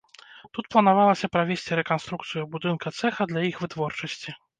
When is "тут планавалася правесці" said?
0.57-1.77